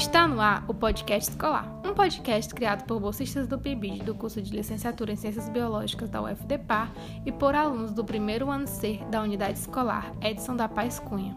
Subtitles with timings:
[0.00, 4.40] Está no ar o Podcast Escolar, um podcast criado por bolsistas do PIBID do curso
[4.40, 6.90] de Licenciatura em Ciências Biológicas da UFDPAR
[7.26, 11.36] e por alunos do primeiro ano C da Unidade Escolar Edson da Paz Cunha.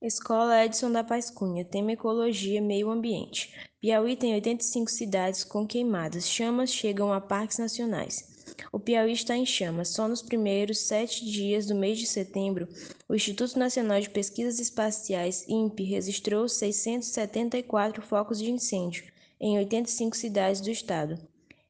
[0.00, 3.54] Escola Edson da Paz Cunha, tema Ecologia Meio Ambiente.
[3.78, 8.27] Piauí tem 85 cidades com queimadas, chamas chegam a parques nacionais.
[8.72, 9.88] O Piauí está em chamas.
[9.88, 12.68] Só nos primeiros sete dias do mês de setembro,
[13.08, 19.04] o Instituto Nacional de Pesquisas Espaciais, INPE, registrou 674 focos de incêndio
[19.40, 21.18] em 85 cidades do estado.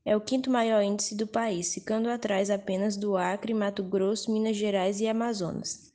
[0.05, 4.57] É o quinto maior índice do país, ficando atrás apenas do Acre, Mato Grosso, Minas
[4.57, 5.93] Gerais e Amazonas.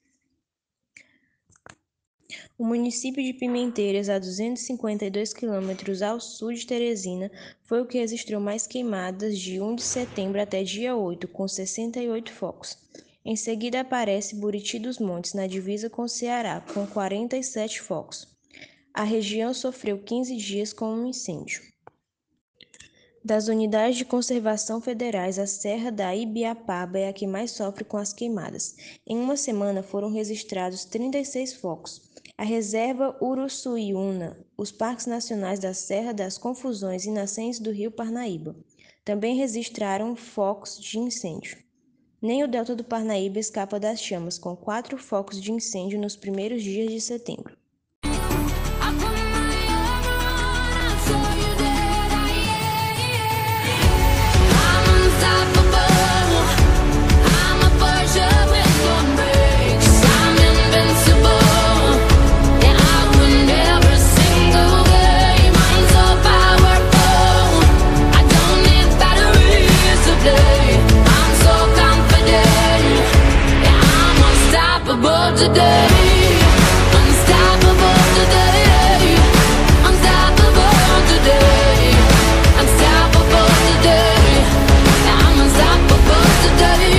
[2.58, 7.32] O município de Pimenteiras, a 252 quilômetros ao sul de Teresina,
[7.64, 12.32] foi o que registrou mais queimadas de 1 de setembro até dia 8, com 68
[12.32, 12.78] focos.
[13.26, 18.28] Em seguida aparece Buriti dos Montes, na divisa com Ceará, com 47 focos.
[18.94, 21.62] A região sofreu 15 dias com um incêndio.
[23.26, 27.96] Das unidades de conservação federais, a Serra da Ibiapaba é a que mais sofre com
[27.96, 28.76] as queimadas.
[29.08, 32.13] Em uma semana foram registrados 36 focos.
[32.36, 38.56] A Reserva Uruçuiuna, os Parques Nacionais da Serra das Confusões e Nascentes do Rio Parnaíba
[39.06, 41.58] também registraram focos de incêndio.
[42.20, 46.64] Nem o delta do Parnaíba escapa das chamas, com quatro focos de incêndio nos primeiros
[46.64, 47.56] dias de setembro.
[75.32, 76.03] Today